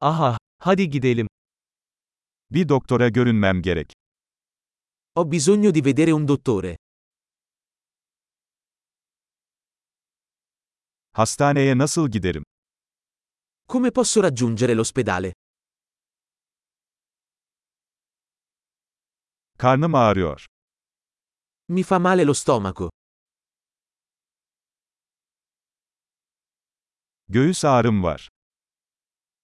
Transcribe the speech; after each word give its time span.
Aha, 0.00 0.38
hadi 0.58 0.90
gidelim. 0.90 1.26
Bir 2.50 2.68
doktora 2.68 3.08
görünmem 3.08 3.62
gerek. 3.62 3.92
Ho 5.14 5.30
bisogno 5.32 5.74
di 5.74 5.84
vedere 5.84 6.12
un 6.14 6.28
dottore. 6.28 6.76
Hastaneye 11.12 11.78
nasıl 11.78 12.10
giderim? 12.10 12.44
Come 13.68 13.90
posso 13.90 14.22
raggiungere 14.22 14.74
l'ospedale? 14.76 15.32
Karnım 19.58 19.94
ağrıyor. 19.94 20.46
Mi 21.68 21.82
fa 21.82 21.98
male 21.98 22.24
lo 22.26 22.34
stomaco. 22.34 22.90
Göğüs 27.28 27.64
ağrım 27.64 28.02
var. 28.02 28.28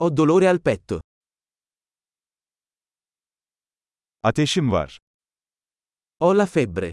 Ho 0.00 0.16
dolore 0.16 0.48
al 0.48 0.58
petto. 0.58 1.00
Ateşim 4.22 4.72
var. 4.72 4.98
Ho 6.20 6.38
la 6.38 6.46
febbre. 6.46 6.92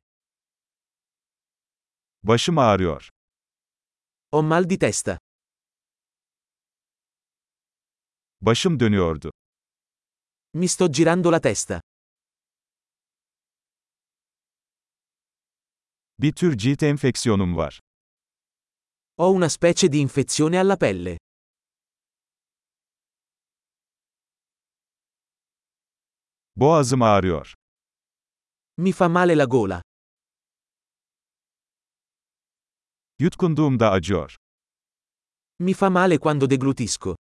Başım 2.24 2.58
ağrıyor. 2.58 3.10
Ho 4.32 4.44
mal 4.44 4.70
di 4.70 4.80
testa. 4.80 5.20
Başım 8.42 8.80
dönüyordu. 8.80 9.32
Mi 10.54 10.68
sto 10.68 10.92
girando 10.92 11.32
la 11.32 11.42
testa. 11.42 11.82
Bir 16.20 16.34
tür 16.34 16.58
cilt 16.58 16.84
enfeksiyonum 16.84 17.58
var. 17.58 17.80
Ho 19.18 19.30
una 19.30 19.50
specie 19.50 19.92
di 19.92 19.98
infezione 20.00 20.60
alla 20.60 20.78
pelle. 20.78 21.18
Boğazım 26.58 27.02
ağrıyor. 27.02 27.54
Mi 28.78 28.92
fa 28.92 29.10
male 29.10 29.38
la 29.38 29.44
gola. 29.46 29.82
Yutkunduğumda 33.20 33.92
acıyor. 33.92 34.36
Mi 35.60 35.74
fa 35.74 35.90
male 35.90 36.18
quando 36.18 36.50
deglutisco. 36.50 37.16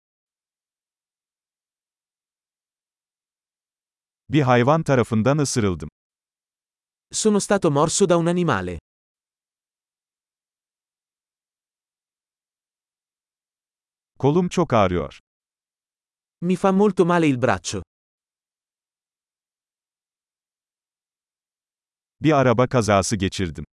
Bir 4.30 4.42
hayvan 4.42 4.84
tarafından 4.84 5.38
ısırıldım. 5.38 5.90
Sono 7.12 7.40
stato 7.40 7.72
morso 7.72 8.10
da 8.10 8.18
un 8.18 8.26
animale. 8.26 8.80
Kolum 14.20 14.50
çok 14.50 14.74
ağrıyor. 14.74 15.20
Mi 16.42 16.56
fa 16.56 16.72
molto 16.72 17.06
male 17.06 17.28
il 17.28 17.42
braccio. 17.42 17.82
Bir 22.22 22.32
araba 22.32 22.68
kazası 22.68 23.16
geçirdim. 23.16 23.66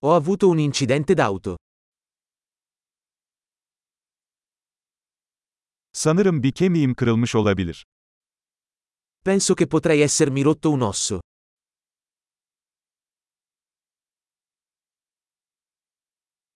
Ho 0.00 0.10
avuto 0.10 0.48
un 0.48 0.58
incidente 0.58 1.16
d'auto. 1.16 1.56
Sanırım 5.92 6.42
bir 6.42 6.52
kemiğim 6.52 6.94
kırılmış 6.94 7.34
olabilir. 7.34 7.86
Penso 9.24 9.54
che 9.56 9.68
potrei 9.68 10.02
essermi 10.02 10.44
rotto 10.44 10.70
un 10.70 10.80
osso. 10.80 11.20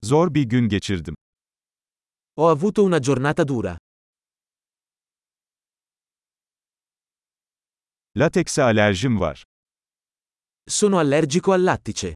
Zor 0.03 0.34
bir 0.34 0.42
gün 0.42 0.69
geçirdim. 0.69 1.14
Ho 2.36 2.48
avuto 2.48 2.83
una 2.83 2.98
giornata 2.98 3.48
dura. 3.48 3.78
Latekse 8.17 8.62
alerjim 8.62 9.20
var. 9.20 9.45
Sono 10.70 10.98
allergico 11.00 11.52
al 11.52 11.62
lattice. 11.64 12.14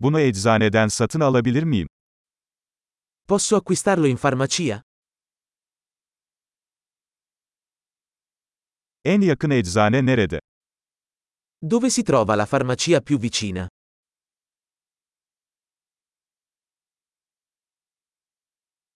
Bunu 0.00 0.20
eczaneden 0.20 0.88
satın 0.88 1.20
alabilir 1.20 1.62
miyim? 1.62 1.88
Posso 3.28 3.56
acquistarlo 3.56 4.06
in 4.06 4.16
farmacia? 4.16 4.82
En 9.04 9.20
yakın 9.20 9.50
eczane 9.50 10.06
nerede? 10.06 10.38
Dove 11.62 11.90
si 11.90 12.02
trova 12.02 12.36
la 12.38 12.46
farmacia 12.46 13.00
più 13.00 13.18
vicina? 13.22 13.68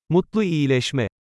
Mutlu 0.09 0.43
iyileşme. 0.43 1.09